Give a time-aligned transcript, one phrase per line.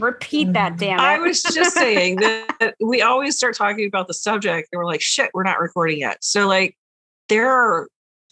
[0.00, 1.02] repeat that, damn it.
[1.02, 5.00] I was just saying that we always start talking about the subject and we're like,
[5.00, 6.18] shit, we're not recording yet.
[6.22, 6.76] So, like,
[7.28, 7.88] there are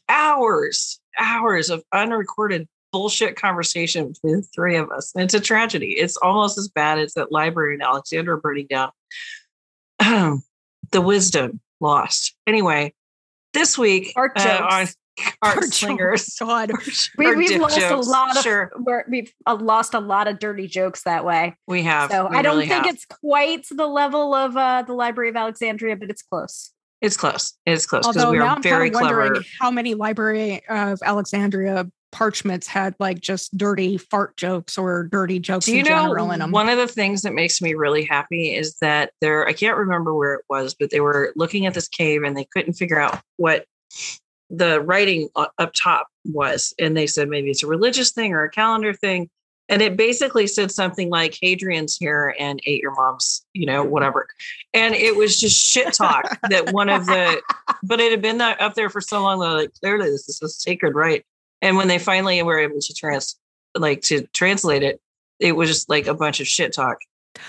[0.08, 5.12] hours, hours of unrecorded bullshit conversation between the three of us.
[5.14, 5.92] And it's a tragedy.
[5.92, 8.90] It's almost as bad as that library in Alexandria burning down.
[9.98, 12.34] the wisdom lost.
[12.46, 12.94] Anyway,
[13.52, 14.74] this week Art uh, jokes.
[14.74, 14.86] on
[15.42, 16.36] Art Art Slingers.
[16.40, 16.70] God.
[17.16, 18.06] we, or we've lost jokes.
[18.06, 21.56] a lot of Sure, we're, we've uh, lost a lot of dirty jokes that way.
[21.66, 22.10] we have.
[22.10, 22.94] So We I don't really think have.
[22.94, 26.72] it's quite to the level of uh, the Library of Alexandria, but it's close.
[27.00, 27.54] It's close.
[27.64, 29.46] It's close because Although we now are I'm very kind of wondering clever.
[29.60, 35.66] how many Library of Alexandria parchments had like just dirty fart jokes or dirty jokes
[35.66, 36.50] Do you in know general in them.
[36.52, 40.14] one of the things that makes me really happy is that there I can't remember
[40.14, 43.20] where it was, but they were looking at this cave and they couldn't figure out
[43.36, 43.66] what
[44.50, 46.74] the writing up top was.
[46.78, 49.28] And they said maybe it's a religious thing or a calendar thing.
[49.70, 54.26] And it basically said something like Hadrian's here and ate your mom's, you know, whatever.
[54.72, 57.42] And it was just shit talk that one of the,
[57.82, 60.40] but it had been that up there for so long that like clearly this is
[60.40, 61.24] a sacred right.
[61.60, 63.36] And when they finally were able to trans,
[63.76, 65.00] like to translate it,
[65.38, 66.98] it was just like a bunch of shit talk.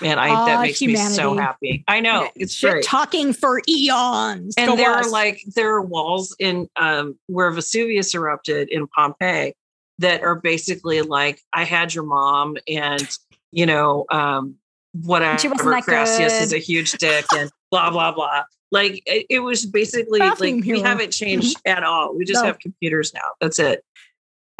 [0.02, 1.84] And I that makes me so happy.
[1.88, 2.84] I know it's Shit great.
[2.84, 4.54] talking for eons.
[4.56, 5.06] And Go there us.
[5.06, 9.54] are like there are walls in um where Vesuvius erupted in Pompeii
[9.98, 13.08] that are basically like I had your mom and
[13.52, 14.54] you know um
[15.02, 16.42] whatever She wasn't that Gracias good.
[16.44, 18.42] is a huge dick and blah blah blah.
[18.72, 22.16] Like it, it was basically Bathroom like we haven't changed at all.
[22.16, 22.46] We just No.
[22.46, 23.20] have computers now.
[23.40, 23.84] That's it.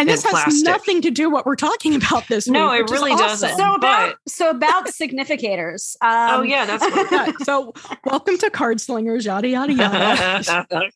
[0.00, 0.65] And this and has plastic.
[0.65, 2.55] nothing to do what we're talking about this week.
[2.55, 3.27] No, week, it really awesome.
[3.27, 3.56] doesn't.
[3.56, 5.97] So about but- so about significators.
[6.11, 7.75] Um, oh yeah, that's what Yeah, so
[8.05, 10.91] welcome to Card Slingers, yada yada yada.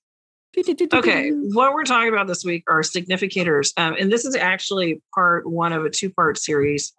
[0.94, 5.46] okay, what we're talking about this week are significators, um, and this is actually part
[5.48, 6.92] one of a two-part series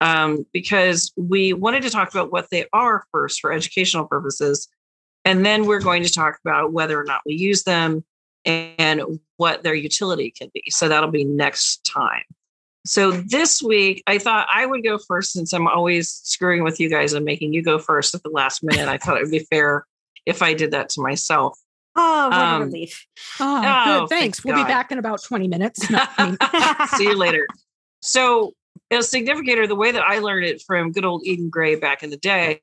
[0.00, 4.68] um, because we wanted to talk about what they are first for educational purposes,
[5.24, 8.04] and then we're going to talk about whether or not we use them
[8.46, 9.02] and
[9.36, 10.62] what their utility can be.
[10.68, 12.22] So that'll be next time.
[12.86, 16.88] So this week, I thought I would go first since I'm always screwing with you
[16.88, 18.88] guys and making you go first at the last minute.
[18.88, 19.84] I thought it would be fair
[20.24, 21.58] if I did that to myself.
[21.96, 23.04] Oh, what Um, a relief.
[23.40, 24.08] Oh, Oh, good.
[24.10, 24.38] Thanks.
[24.38, 24.66] thank We'll God.
[24.68, 25.90] be back in about 20 minutes.
[25.90, 27.46] No, I mean, See you later.
[28.02, 28.52] So,
[28.90, 32.10] a significator, the way that I learned it from good old Eden Gray back in
[32.10, 32.60] the day,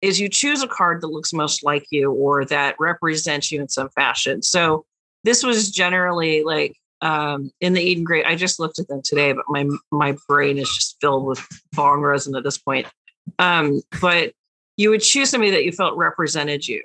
[0.00, 3.68] is you choose a card that looks most like you or that represents you in
[3.68, 4.40] some fashion.
[4.40, 4.86] So,
[5.24, 8.24] this was generally like um, in the Eden Gray.
[8.24, 12.00] I just looked at them today, but my my brain is just filled with bong
[12.00, 12.86] resin at this point.
[13.38, 14.32] Um, but
[14.76, 16.82] you would choose somebody that you felt represented you.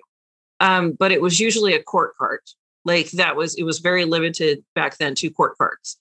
[0.60, 2.42] Um, but it was usually a court card.
[2.84, 5.98] Like that was it was very limited back then to court cards.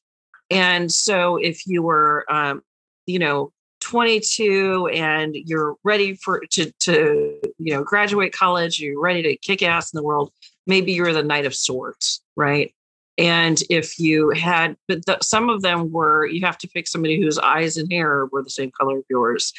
[0.50, 2.62] And so if you were, um,
[3.06, 9.22] you know, 22 and you're ready for to to you know graduate college, you're ready
[9.22, 10.32] to kick ass in the world.
[10.66, 12.74] Maybe you're the Knight of Swords, right?
[13.16, 17.20] And if you had, but the, some of them were, you have to pick somebody
[17.20, 19.52] whose eyes and hair were the same color of yours.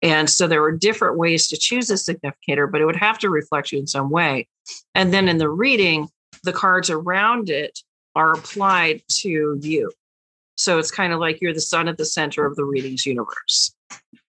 [0.00, 3.30] And so there were different ways to choose a significator, but it would have to
[3.30, 4.48] reflect you in some way.
[4.94, 6.08] And then in the reading,
[6.42, 7.80] the cards around it
[8.14, 9.92] are applied to you.
[10.56, 13.74] So it's kind of like you're the sun at the center of the readings universe.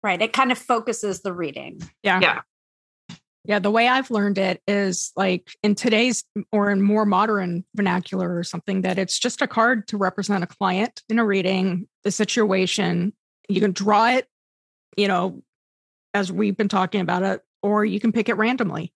[0.02, 0.20] Right.
[0.20, 1.80] It kind of focuses the reading.
[2.02, 2.20] yeah.
[2.20, 2.40] Yeah.
[3.46, 3.60] Yeah.
[3.60, 8.42] The way I've learned it is like in today's or in more modern vernacular or
[8.42, 13.12] something that it's just a card to represent a client in a reading, the situation.
[13.48, 14.26] You can draw it,
[14.96, 15.42] you know,
[16.12, 18.92] as we've been talking about it, or you can pick it randomly.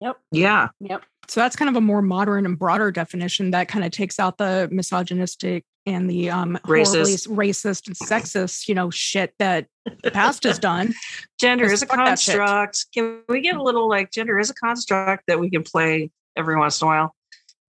[0.00, 0.16] Yep.
[0.30, 0.68] Yeah.
[0.80, 1.04] Yep.
[1.28, 4.38] So that's kind of a more modern and broader definition that kind of takes out
[4.38, 7.28] the misogynistic and the um Racist.
[7.28, 9.66] racist and sexist, you know, shit that
[10.02, 10.94] the past has done.
[11.40, 12.36] Gender is a fuck that shit.
[12.36, 12.86] construct.
[12.92, 16.56] Can we get a little like gender is a construct that we can play every
[16.56, 17.14] once in a while?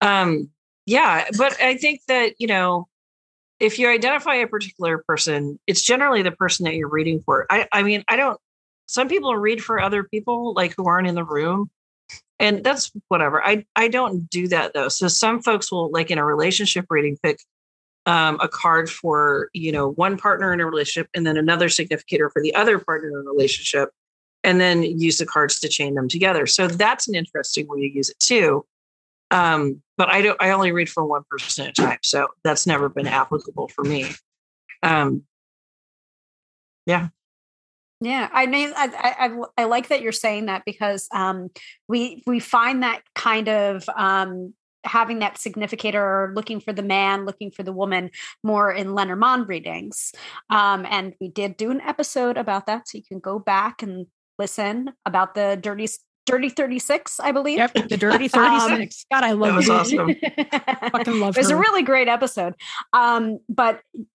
[0.01, 0.51] Um,
[0.87, 2.89] yeah, but I think that, you know,
[3.61, 7.47] if you identify a particular person, it's generally the person that you're reading for.
[7.49, 8.39] I, I mean, I don't,
[8.87, 11.71] some people read for other people like who aren't in the room.
[12.43, 13.43] And that's whatever.
[13.43, 14.89] I, I don't do that though.
[14.89, 17.39] So some folks will like in a relationship reading pick
[18.05, 22.29] um, a card for, you know, one partner in a relationship and then another significator
[22.29, 23.91] for the other partner in a relationship.
[24.45, 26.47] and then use the cards to chain them together.
[26.47, 28.67] So that's an interesting way to use it too.
[29.31, 30.41] Um, but I don't.
[30.43, 33.83] I only read for one person at a time, so that's never been applicable for
[33.83, 34.07] me.
[34.83, 35.23] Um,
[36.87, 37.09] yeah.
[38.05, 39.17] Yeah, I mean, I,
[39.57, 41.51] I, I like that you're saying that because um,
[41.89, 44.55] we we find that kind of um,
[44.85, 48.11] having that significator or looking for the man, looking for the woman
[48.43, 50.13] more in Lenormand readings.
[50.51, 52.89] Um, and we did do an episode about that.
[52.89, 54.07] So you can go back and
[54.37, 55.87] listen about the dirty
[56.25, 57.59] Dirty 36, I believe.
[57.59, 59.07] Yep, the Dirty 36.
[59.13, 59.99] Um, God, I love that was it.
[59.99, 60.91] awesome.
[60.93, 61.57] Fucking love It was her.
[61.57, 62.55] a really great episode.
[62.93, 64.07] Um, but it,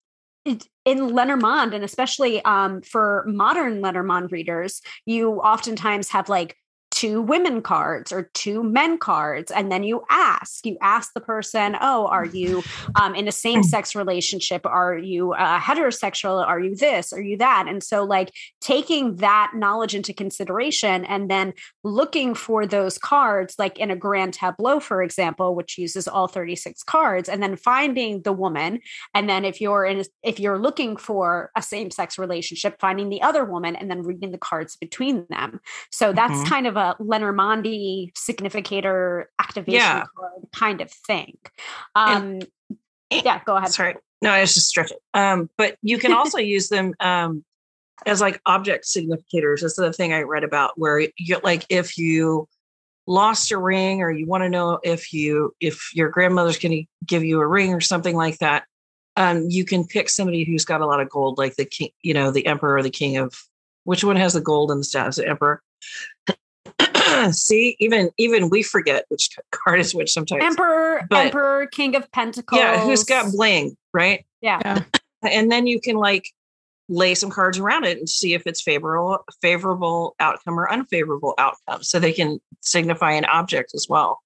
[0.85, 6.55] in Lenormand, and especially um, for modern Lenormand readers, you oftentimes have like
[6.97, 11.75] two women cards or two men cards and then you ask you ask the person
[11.79, 12.63] oh are you
[12.99, 14.65] um, in a same-sex relationship?
[14.65, 16.45] Are you uh, heterosexual?
[16.51, 17.13] Are you this?
[17.13, 17.65] Are you that?
[17.67, 18.29] And so like
[18.61, 21.53] taking that knowledge into consideration and then
[21.83, 26.83] looking for those cards like in a grand tableau for example which uses all 36
[26.83, 28.79] cards and then finding the woman
[29.13, 33.43] and then if you're in if you're looking for a same-sex relationship finding the other
[33.45, 35.59] woman and then reading the cards between them.
[35.91, 36.49] So that's Mhm.
[36.53, 40.03] kind of a Lenormandi significator activation Yeah.
[40.15, 41.37] card kind of thing.
[41.95, 42.39] Um,
[43.09, 43.71] yeah, go ahead.
[43.71, 43.95] Sorry.
[44.21, 44.97] No, I was just stretching.
[45.13, 47.43] Um, but you can also use them um,
[48.05, 49.61] as like object significators.
[49.61, 52.47] That's the thing I read about where you like if you
[53.05, 56.85] lost a ring or you want to know if you if your grandmother's going to
[57.05, 58.65] give you a ring or something like that.
[59.15, 62.13] Um, you can pick somebody who's got a lot of gold, like the king, you
[62.13, 63.33] know, the emperor or the king of
[63.83, 65.61] which one has the gold and the status, the emperor.
[67.31, 70.43] See, even even we forget which card is which sometimes.
[70.43, 72.59] Emperor, But- Emperor, King of Pentacles.
[72.59, 74.25] yeah, who's got bling, right?
[74.41, 74.59] Yeah.
[74.63, 74.83] Yeah.
[75.29, 76.25] and then you can like
[76.89, 81.83] lay some cards around it and see if it's favorable favorable outcome or unfavorable outcome
[81.83, 84.21] so they can signify an object as well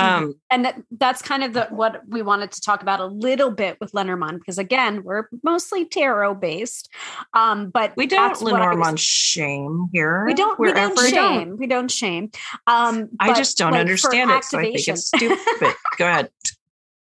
[0.00, 3.50] um and that, that's kind of the, what we wanted to talk about a little
[3.50, 6.88] bit with Lenormand because again we're mostly tarot based.
[7.34, 10.24] Um but we don't what was- lenormand shame here.
[10.26, 11.56] We don't we don't shame.
[11.56, 12.30] We don't shame.
[12.66, 15.74] Um i just don't like, understand it so i think it's stupid.
[15.98, 16.30] Go ahead.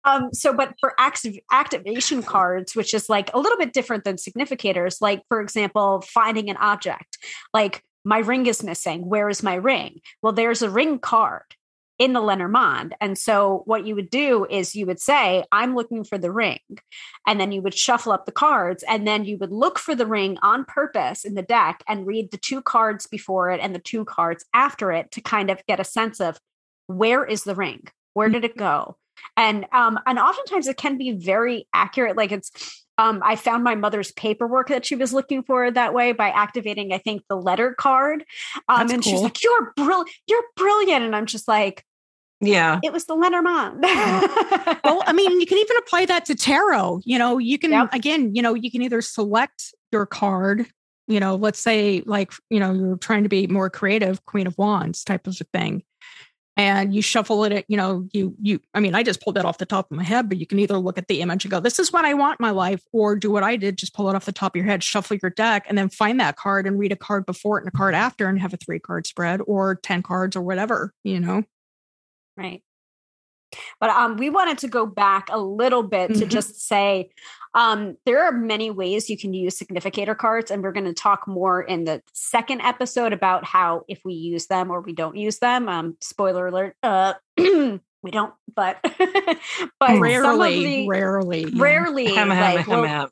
[0.04, 4.16] Um, so, but for active activation cards, which is like a little bit different than
[4.16, 7.18] significators, like for example, finding an object,
[7.52, 9.06] like my ring is missing.
[9.06, 10.00] Where is my ring?
[10.22, 11.42] Well, there's a ring card
[11.98, 12.94] in the Lenormand.
[13.00, 16.60] And so what you would do is you would say, I'm looking for the ring.
[17.26, 20.06] And then you would shuffle up the cards and then you would look for the
[20.06, 23.80] ring on purpose in the deck and read the two cards before it and the
[23.80, 26.38] two cards after it to kind of get a sense of
[26.86, 27.82] where is the ring?
[28.14, 28.96] Where did it go?
[29.36, 32.16] And um, and oftentimes it can be very accurate.
[32.16, 36.12] Like it's um, I found my mother's paperwork that she was looking for that way
[36.12, 38.24] by activating, I think, the letter card.
[38.68, 40.10] Um, and she's like, "You're brilliant!
[40.26, 41.84] You're brilliant!" And I'm just like,
[42.40, 44.76] yeah "It was the Lenormand." Oh.
[44.84, 47.00] well, I mean, you can even apply that to tarot.
[47.04, 47.94] You know, you can Yep.
[47.94, 50.66] again, you know, you can either select your card.
[51.06, 54.56] You know, let's say like you know you're trying to be more creative, Queen of
[54.58, 55.82] Wands type of a thing,
[56.56, 57.64] and you shuffle it.
[57.68, 58.60] You know, you you.
[58.74, 60.58] I mean, I just pulled that off the top of my head, but you can
[60.58, 62.82] either look at the image and go, "This is what I want in my life,"
[62.92, 65.16] or do what I did, just pull it off the top of your head, shuffle
[65.22, 67.76] your deck, and then find that card and read a card before it and a
[67.76, 70.92] card after, and have a three card spread or ten cards or whatever.
[71.04, 71.44] You know.
[72.38, 72.62] Right.
[73.80, 76.28] But um, we wanted to go back a little bit to Mhm.
[76.28, 77.10] just say
[77.54, 81.26] um, there are many ways you can use significator cards, and we're going to talk
[81.26, 85.38] more in the second episode about how if we use them or we don't use
[85.38, 85.66] them.
[85.66, 87.80] Um, spoiler alert: uh, we
[88.10, 88.76] don't, but
[89.80, 93.10] but rarely, the- rarely, rarely, Hem, like, hem, we'll-.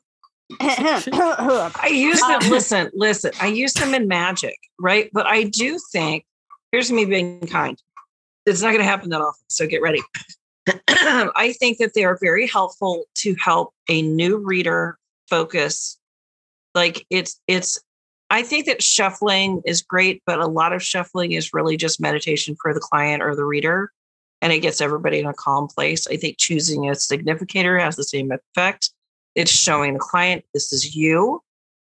[0.61, 2.39] I use them.
[2.43, 3.31] Um, listen, listen.
[3.41, 5.09] I use them in magic, right?
[5.11, 6.25] But I do think
[6.71, 7.81] here's me being kind.
[8.47, 10.01] It's not going to happen that often, so get ready.
[10.87, 14.97] I think that they are very helpful to help a new reader
[15.29, 15.97] focus.
[16.73, 17.79] Like it's it's.
[18.29, 22.57] I think that shuffling is great, but a lot of shuffling is really just meditation
[22.61, 23.91] for the client or the reader,
[24.41, 26.07] and it gets everybody in a calm place.
[26.07, 28.91] I think choosing a significator has the same effect
[29.37, 31.41] it's showing the client this is you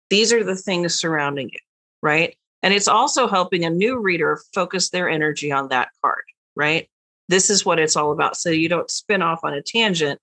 [0.10, 1.60] these are the things surrounding you
[2.02, 6.24] right and it's also helping a new reader focus their energy on that card
[6.56, 6.90] right?
[7.28, 10.20] This is what it's all about so you don't spin off on a tangent.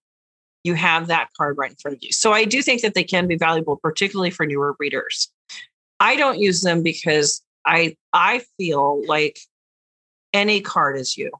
[0.64, 2.12] You have that card right in front of you.
[2.12, 5.30] So i do think that they can be valuable particularly for newer readers.
[6.00, 9.38] I don't use them because i i feel like
[10.32, 11.30] any card is you.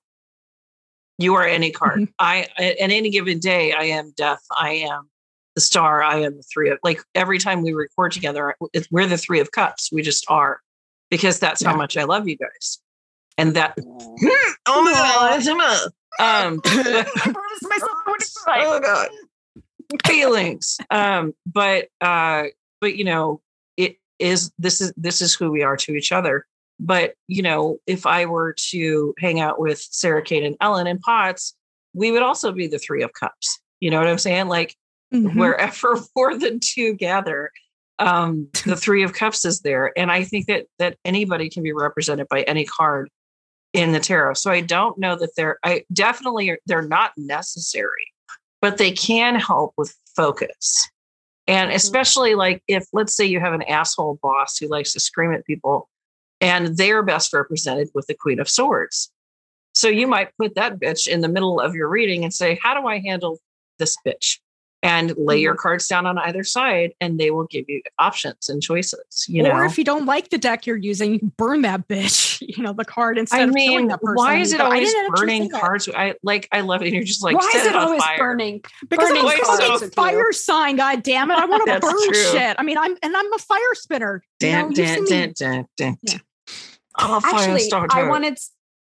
[1.18, 2.00] You are any card.
[2.00, 2.08] Mhm.
[2.18, 5.08] i at any given day i am death i am
[5.54, 8.56] the star i am the three of like every time we record together
[8.90, 10.60] we're the three of cups we just are
[11.12, 12.78] because that's how much I love you guys.
[13.38, 13.74] And that
[14.66, 15.32] oh my god,
[16.18, 16.60] um
[18.64, 19.08] oh god.
[20.06, 20.78] Feelings.
[20.90, 22.44] Um but uh
[22.80, 23.40] but you know
[23.76, 26.46] it is this is this is who we are to each other.
[26.80, 31.00] But you know if i were to hang out with sarah kate and ellen and
[31.00, 31.54] potts
[31.94, 33.60] we would also be the three of cups.
[33.80, 34.48] You know what i'm saying?
[34.48, 34.76] Like
[35.12, 35.36] Mhm.
[35.36, 37.50] wherever more than two gather
[37.98, 39.92] um the three of cups is there.
[39.96, 43.10] And i think that that anybody can be represented by any card
[43.72, 44.34] in the tarot.
[44.34, 48.06] So i don't know that they're i definitely are- they're not necessary
[48.60, 50.88] but they can help with focus.
[51.48, 51.74] And Mhm.
[51.74, 55.44] especially like if let's say you have an asshole boss who likes to scream at
[55.44, 55.88] people
[56.40, 59.10] and they're best represented with the queen of swords.
[59.74, 62.80] So you might put that bitch in the middle of your reading and say how
[62.80, 63.38] do i handle
[63.78, 64.38] this bitch
[64.82, 65.60] and lay your mm-hmm.
[65.60, 69.48] cards down on either side and they will give you options and choices you or
[69.48, 72.72] know if you don't like the deck you're using, you burn that bitch, you know,
[72.72, 74.14] the card instead I of killing mean, that person.
[74.16, 75.88] why is it always burning cards?
[75.94, 76.86] I like, I love it.
[76.86, 78.18] And you're just like, Why set is it on always fire.
[78.18, 78.62] burning?
[78.88, 81.38] Because I'm burning a cards fucking with fire sign, god damn it.
[81.38, 82.14] I want to burn true.
[82.14, 82.56] shit.
[82.58, 84.24] I mean, I'm and I'm a fire spinner.
[84.40, 86.18] you know, Dun, you've dun, dun, dun, dun, Yeah.
[86.98, 87.70] Oh, Actually.
[87.90, 88.38] I wanted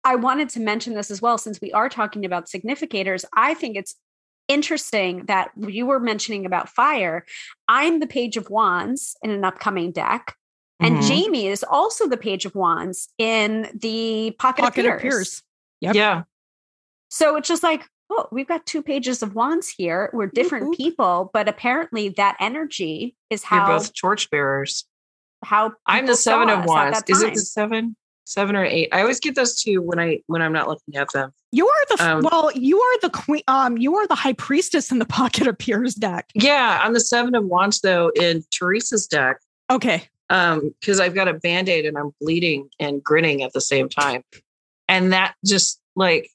[0.04, 3.24] I wanted to mention this as well since we are talking about significators.
[3.36, 3.96] I think it's
[4.48, 7.24] interesting that you were mentioning about fire.
[7.68, 10.34] I'm the page of wands in an upcoming deck.
[10.80, 11.08] And Mhm.
[11.08, 15.12] Jamie is also the page of wands in the pocket, Pocket of of Peers.
[15.12, 15.42] Peers.
[15.80, 15.94] Yep.
[15.94, 16.22] Yeah.
[17.10, 20.08] So it's just like, oh, we've got two pages of wands here.
[20.12, 20.76] We're different whoop.
[20.76, 23.56] people, but apparently that energy is how.
[23.56, 24.84] You're how both torchbearers.
[25.44, 26.98] how I'm the seven of us wands.
[27.00, 27.96] that Is it the seven?
[28.28, 28.88] Seven or eight?
[28.92, 31.32] I always get those two when I when I'm not looking at them.
[31.50, 34.92] You are the Um, well, you are the queen um you are the high priestess
[34.92, 36.26] in the Pocket of Peers deck.
[36.34, 39.38] Yeah, I'm the seven of wands though in Teresa's deck.
[39.70, 40.02] Okay.
[40.30, 44.22] um because i've got a band-aid and i'm bleeding and grinning at the same time
[44.88, 46.28] and that just like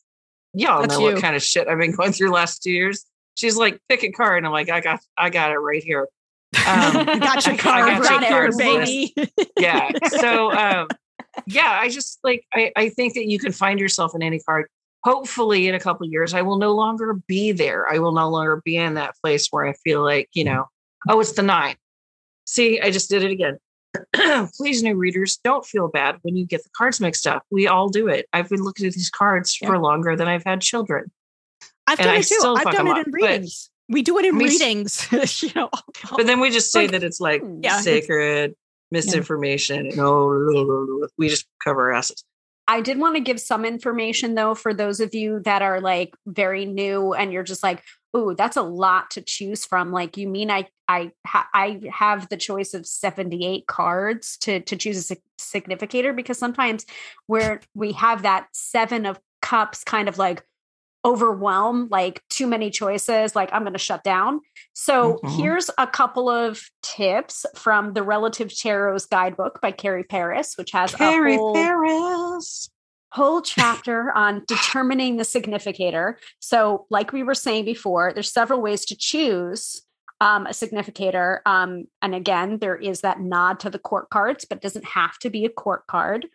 [0.53, 1.13] y'all That's know you.
[1.13, 4.11] what kind of shit i've been going through last two years she's like pick a
[4.11, 6.07] card and i'm like i got i got it right here
[6.67, 9.13] um, got your I card got right your here, baby.
[9.59, 10.87] yeah so um
[11.47, 14.67] yeah i just like I, I think that you can find yourself in any card
[15.03, 18.29] hopefully in a couple of years i will no longer be there i will no
[18.29, 20.65] longer be in that place where i feel like you know
[21.09, 21.75] oh it's the nine
[22.45, 23.57] see i just did it again
[24.57, 27.89] please new readers don't feel bad when you get the cards mixed up we all
[27.89, 31.11] do it i've been looking at these cards for longer than i've had children
[31.85, 32.55] I've And done I it too.
[32.57, 33.69] I've done it up, in readings.
[33.89, 35.05] We do it in We readings,
[35.43, 35.69] you know.
[36.15, 37.43] but then we just say Like- that it's like.
[37.61, 38.55] Yeah, sacred
[38.93, 42.23] misinformation and oh we just cover our asses.
[42.65, 46.15] I did want to give some information though for those of you that are like
[46.25, 47.83] very new and you're just like,
[48.15, 52.29] "Ooh, that's a lot to choose from." Like, you mean I I ha- I have
[52.29, 56.13] the choice of 78 cards to to choose a sig- significator?
[56.13, 56.85] Because sometimes
[57.27, 60.41] where we have that 7 of cups kind of like
[61.05, 64.39] overwhelm like too many choices like i'm going to shut down
[64.73, 65.37] so Mhm.
[65.37, 70.95] here's a couple of tips from the relative tarot's guidebook by carrie paris which has
[70.95, 72.69] Carrie a whole Paris.
[73.11, 76.17] whole chapter on determining the significator.
[76.39, 79.83] So, like we were saying before, there's several ways to choose
[80.19, 81.41] um, a significator.
[81.45, 85.19] Um, and again, there is that nod to the court cards, but it doesn't have
[85.19, 86.25] to be a court card.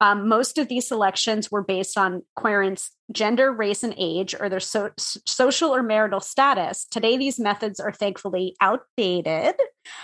[0.00, 4.60] Um, most of these selections were based on querents' gender, race, and age, or their
[4.60, 6.84] so- social or marital status.
[6.86, 9.54] Today, these methods are thankfully outdated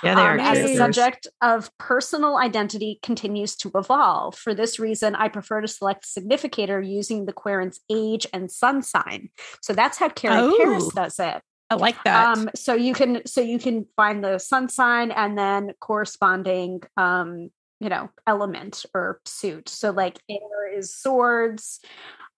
[0.03, 4.37] Yeah, they are um, as the subject of personal identity continues to evolve.
[4.37, 9.31] For this reason, I prefer to select significator using the querent's age and sun sign.
[9.63, 10.91] So that's how Paris Oh.
[10.95, 11.43] does it.
[11.71, 12.37] I like that.
[12.37, 17.51] Um, so you can so you can find the sun sign and then corresponding um,
[17.83, 19.69] you know, element or suit.
[19.69, 21.81] So like air is swords,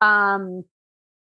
[0.01, 0.65] um,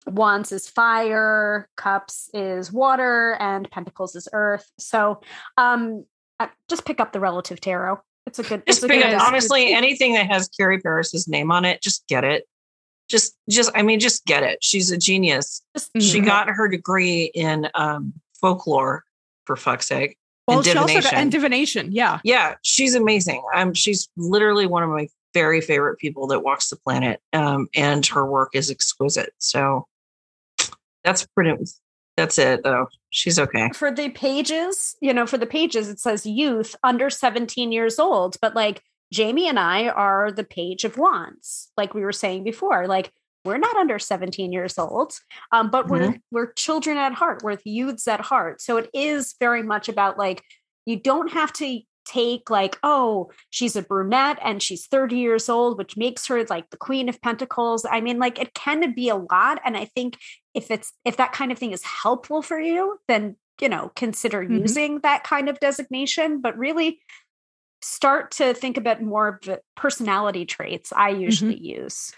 [0.06, 4.70] wands is fire, cups is water, and pentacles is earth.
[4.78, 5.20] So
[5.58, 6.06] um
[6.40, 7.98] uh, just pick up the relative tarot.
[8.26, 9.20] It's a good Just it's a pick good it.
[9.20, 12.44] Honestly, anything that has Carrie Paris's name on it, just get it.
[13.08, 14.58] Just, just, I mean, just get it.
[14.62, 15.62] She's a genius.
[15.76, 16.26] Just- She Mhm.
[16.26, 19.04] got her degree in um, folklore,
[19.44, 20.18] for fuck's sake.
[20.46, 21.18] Well, and she also got divination.
[21.18, 21.92] and divination.
[21.92, 22.20] Yeah.
[22.24, 23.42] Yeah, she's amazing.
[23.54, 27.20] Um, she's literally one of my very favorite people that walks the planet.
[27.32, 29.34] Um, and her work is exquisite.
[29.38, 29.86] So
[31.04, 31.52] that's pretty.
[32.16, 32.88] That's it, though.
[33.10, 33.70] She's okay.
[33.74, 38.36] for the pages, you know, for the pages, it says youth under 17 years old.
[38.40, 42.86] But like Jamie and I are the page of wands, like we were saying before.
[42.86, 43.12] Like
[43.46, 45.14] we're not under 17 years old,
[45.52, 47.42] um, but we're we're children at heart.
[47.42, 48.60] We're youths at heart.
[48.60, 50.42] So it is very much about like
[50.84, 55.76] you don't have to take like, oh, she's a brunette and she's 30 years old,
[55.76, 57.84] which makes her like the queen of pentacles.
[57.88, 59.60] I mean, like it can be a lot.
[59.64, 60.18] And I think
[60.54, 64.42] if it's if that kind of thing is helpful for you, then you know, consider
[64.42, 64.58] mm-hmm.
[64.58, 66.40] using that kind of designation.
[66.40, 67.00] But really
[67.82, 71.82] start to think about more of the personality traits I usually mm-hmm.
[71.82, 72.12] use.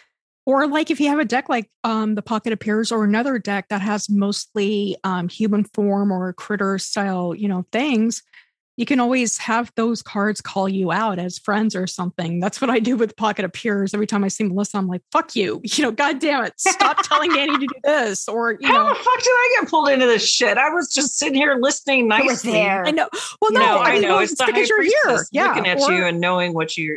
[0.49, 3.38] Or like if you have a deck like um, the Pocket of Peers or another
[3.38, 8.23] deck that has mostly um, human form or critter style, you know, things,
[8.78, 12.40] you can always have those cards call you out as friends or something.
[12.40, 13.93] That's what I do with Pocket of Peers.
[13.93, 15.61] Every time I see Melissa, I'm like, fuck you.
[15.76, 16.59] You know, God damn it.
[16.59, 18.26] Stop telling Danny to do this.
[18.26, 18.88] Or, you How know.
[18.88, 20.57] the fuck did I get pulled into this shit?
[20.57, 22.52] I was just sitting here listening nicely.
[22.52, 22.87] There.
[22.87, 23.11] I know.
[23.43, 24.09] Well, no, no I, I know.
[24.14, 25.26] Well, it's, it's because you're here.
[25.31, 25.49] Yeah.
[25.49, 26.97] Looking at or, you and knowing what you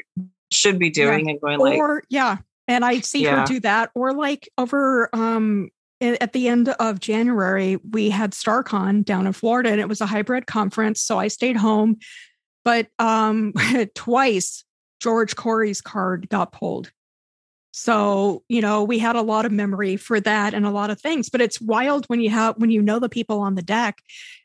[0.51, 1.31] should be doing yeah.
[1.31, 1.77] and going like.
[1.77, 2.38] Or, yeah.
[2.72, 3.42] And I see yeah.
[3.42, 3.92] her do that.
[3.96, 9.70] Or like over um at the end of January, we had StarCon down in Florida
[9.70, 11.00] and it was a hybrid conference.
[11.00, 11.98] So I stayed home
[12.63, 13.54] but um,
[13.96, 14.63] twice
[15.00, 16.92] George Corey's card got pulled.
[17.74, 21.00] So, you know, we had a lot of memory for that and a lot of
[21.00, 24.01] things, but it's wild when you have when you know the people on the deck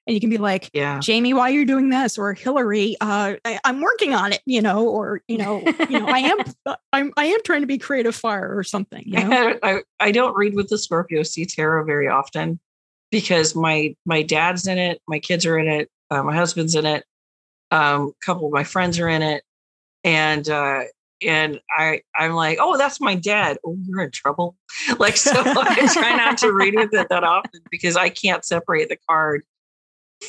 [0.06, 2.16] and you can be like, yeah, Jamie, why are you doing this?
[2.16, 6.06] Or Hillary, uh, I, am working on it, you know, or you know, you know,
[6.06, 6.38] I am
[6.92, 9.02] I'm I am trying to be creative fire or something.
[9.04, 9.58] You know?
[9.62, 12.60] I, I don't read with the Scorpio C tarot very often
[13.10, 16.86] because my my dad's in it, my kids are in it, uh, my husband's in
[16.86, 17.04] it.
[17.72, 19.42] Um, a couple of my friends are in it,
[20.04, 20.82] and uh,
[21.22, 23.58] and I I'm like, oh, that's my dad.
[23.64, 24.56] Oh, you're in trouble.
[24.98, 28.88] Like so, I try not to read it that that often because I can't separate
[28.88, 29.42] the card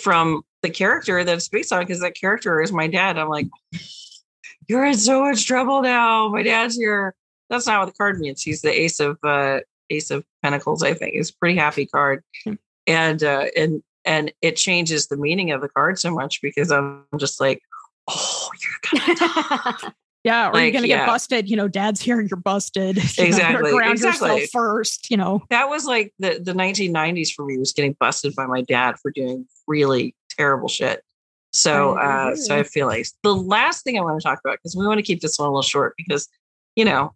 [0.01, 3.17] from the character that it's based on because that character is my dad.
[3.17, 3.47] I'm like,
[4.67, 6.29] you're in so much trouble now.
[6.29, 7.13] My dad's here.
[7.49, 8.41] That's not what the card means.
[8.41, 10.81] He's the ace of uh, ace of pentacles.
[10.81, 12.53] I think it's a pretty happy card, hmm.
[12.87, 17.05] and uh, and and it changes the meaning of the card so much because I'm
[17.17, 17.61] just like,
[18.07, 19.93] oh, you're gonna
[20.27, 20.99] Yeah, or like, you're gonna yeah.
[20.99, 21.49] get busted.
[21.49, 22.97] You know, dad's here, and you're busted.
[23.17, 23.71] You exactly.
[23.71, 24.29] ground exactly.
[24.29, 25.09] yourself first.
[25.09, 28.61] You know, that was like the the 1990s for me was getting busted by my
[28.61, 31.03] dad for doing really terrible shit.
[31.53, 34.75] So, uh, so I feel like the last thing I want to talk about because
[34.75, 36.27] we want to keep this one a little short because,
[36.75, 37.13] you know,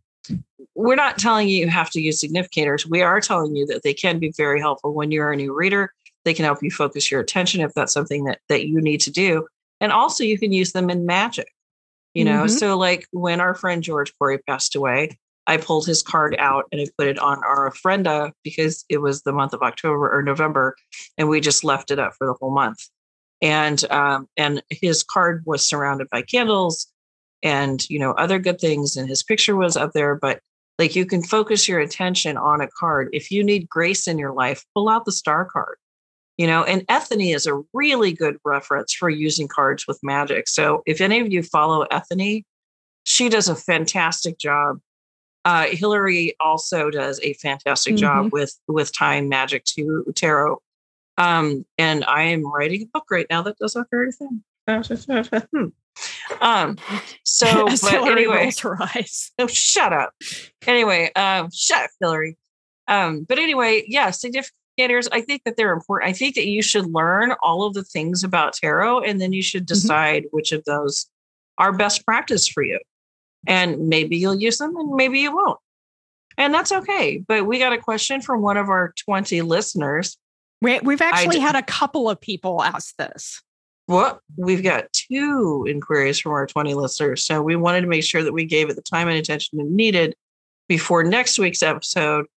[0.73, 2.89] we're not telling you you have to use significators.
[2.89, 5.91] We are telling you that they can be very helpful when you're a new reader
[6.23, 9.11] they can help you focus your attention if that's something that that you need to
[9.11, 9.47] do.
[9.79, 11.51] And also you can use them in magic.
[12.13, 12.57] You know, mm-hmm.
[12.57, 16.81] so like when our friend George Corey passed away, I pulled his card out and
[16.81, 20.75] I put it on our ofrenda because it was the month of October or November,
[21.17, 22.79] and we just left it up for the whole month.
[23.41, 26.87] And um, and his card was surrounded by candles
[27.43, 30.15] and you know other good things, and his picture was up there.
[30.15, 30.41] But
[30.77, 33.09] like you can focus your attention on a card.
[33.13, 35.77] If you need grace in your life, pull out the star card
[36.41, 40.81] you know and Ethony is a really good reference for using cards with magic so
[40.87, 42.45] if any of you follow Ethony
[43.05, 44.79] she does a fantastic job
[45.45, 48.01] uh, hillary also does a fantastic mm-hmm.
[48.01, 50.59] job with with tying magic to tarot
[51.19, 55.65] um, and i am writing a book right now that does that very thing hmm.
[56.41, 56.75] um
[57.23, 59.31] so but Hillary anyway rolls her eyes.
[59.37, 60.13] oh shut up
[60.65, 62.35] anyway um shut up hillary
[62.87, 66.09] um but anyway yeah significant indicators, I think that they're important.
[66.09, 69.41] I think that you should learn all of the things about tarot and then you
[69.41, 69.73] should mm-hmm.
[69.73, 70.35] decide mm-hmm.
[70.35, 71.07] which of those
[71.57, 72.79] are best practice for you.
[73.47, 75.59] And maybe you'll use them and maybe you won't.
[76.37, 77.23] And that's okay.
[77.27, 80.17] But we got a question from one of our 20 listeners.
[80.61, 83.41] We, we've actually had a couple of people ask this.
[83.87, 87.25] Well, We've got two inquiries from our 20 listeners.
[87.25, 89.67] So we wanted to make sure that we gave it the time and attention it
[89.67, 90.15] needed
[90.69, 92.27] before next week's episode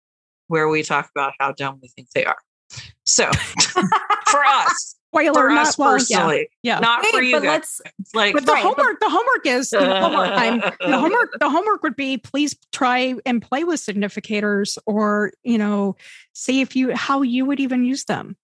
[0.47, 2.37] where we talk about how dumb we think they are.
[3.05, 3.31] So
[4.27, 6.79] for us, Spoiler, for not, us personally, yeah, yeah.
[6.79, 7.79] not for you guys.
[7.85, 10.31] Let's like, but the right, homework, but- the homework is the homework.
[10.31, 11.39] I'm, the homework.
[11.39, 15.95] The homework would be please try and play with significators, or you know,
[16.33, 18.35] see if you how you would even use them.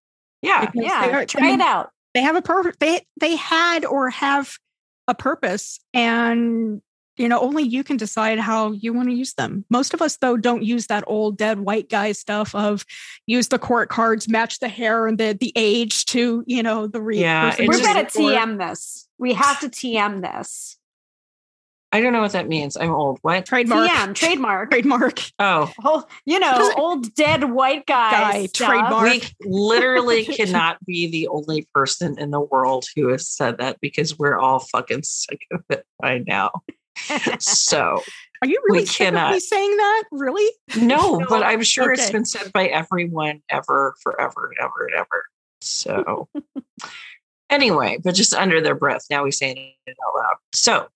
[0.42, 1.10] Yeah, because yeah.
[1.10, 1.90] Are, try I mean, it out.
[2.14, 2.78] They have a purpose.
[2.80, 4.58] They they had or have
[5.10, 6.82] a purpose, and
[7.18, 10.18] you know only you can decide how you want to use them most of us
[10.18, 12.86] though don't use that old dead white guy stuff of
[13.28, 17.02] use the court cards match the hair and the the age to you know the
[17.02, 20.78] read yeah we're gonna tm this we have to tm this
[21.94, 22.78] I don't know what that means.
[22.78, 23.20] I'm old.
[23.22, 23.46] What?
[23.46, 23.90] Trademark.
[23.90, 24.72] TM, trademark.
[24.72, 25.20] Trademark.
[25.40, 25.70] Oh.
[25.84, 28.12] oh you know, old dead white guy.
[28.12, 29.04] guy trademark.
[29.04, 34.18] We literally cannot be the only person in the world who has said that because
[34.18, 36.62] we're all fucking sick of it by now
[37.40, 38.02] so
[38.42, 40.04] are you really cannot, saying that?
[40.12, 40.50] Really?
[40.78, 41.26] No, no.
[41.30, 42.02] but I'm sure okay.
[42.02, 45.26] it's been said by everyone ever, forever, and ever and ever.
[45.62, 46.28] So
[47.52, 49.06] Anyway, but just under their breath.
[49.10, 50.36] Now we say it out loud.
[50.54, 50.88] So,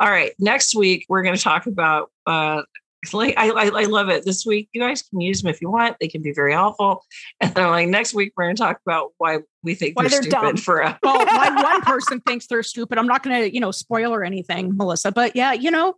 [0.00, 2.10] all right, next week we're going to talk about.
[2.26, 2.62] Uh,
[3.12, 4.24] like I, I, I love it.
[4.24, 5.96] This week, you guys can use them if you want.
[6.00, 7.04] They can be very helpful.
[7.40, 10.20] And then like next week, we're going to talk about why we think Why they're,
[10.20, 10.56] they're stupid dumb.
[10.56, 12.98] for a well, why one person thinks they're stupid.
[12.98, 15.10] I'm not going to, you know, spoil or anything, Melissa.
[15.12, 15.94] But yeah, you know,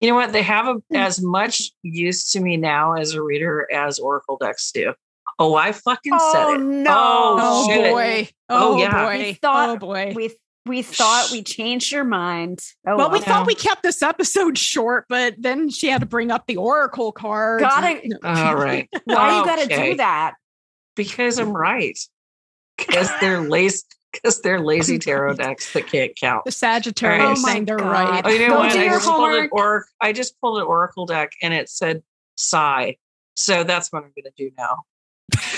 [0.00, 0.32] You know what?
[0.32, 0.96] They have a, hmm.
[0.96, 4.94] as much use to me now as a reader as Oracle decks do.
[5.40, 6.60] Oh, I fucking said Oh it.
[6.60, 6.90] no!
[6.90, 7.92] Oh, oh shit.
[7.92, 9.04] boy, Oh, oh, yeah.
[9.04, 10.12] boy, We thought oh boy.
[10.16, 10.34] we
[10.68, 12.60] we thought we changed your mind.
[12.86, 13.22] Oh, well, we well.
[13.22, 17.12] thought we kept this episode short, but then she had to bring up the Oracle
[17.12, 17.60] card.
[17.60, 18.12] Got it.
[18.22, 18.88] All right.
[19.04, 20.34] Why you got to do that?
[20.94, 21.98] Because I'm right.
[22.76, 23.84] Because they're lazy.
[24.12, 26.46] Because they're lazy tarot decks that can't count.
[26.46, 27.90] The Sagittarius Oh my saying they're God.
[27.90, 28.22] right.
[28.24, 28.72] Oh, you know Go what?
[28.72, 32.02] I your just pulled an or I just pulled an Oracle deck and it said
[32.36, 32.96] sigh.
[33.34, 34.84] So that's what I'm gonna do now.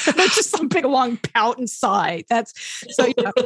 [0.16, 2.24] There's just some big long pout and sigh.
[2.28, 2.52] That's
[2.94, 3.06] so.
[3.16, 3.30] Yeah.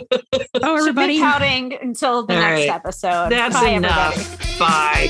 [0.63, 1.21] Oh, Should be everybody.
[1.21, 2.69] pouting until the All next right.
[2.71, 3.29] episode.
[3.31, 4.17] That's Bye, enough.
[4.17, 4.59] everybody.
[4.59, 5.09] Bye.